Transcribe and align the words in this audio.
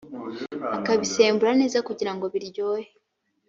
akabisembura 0.77 1.51
neza 1.61 1.77
kugirango 1.87 2.25
biryohe 2.33 2.85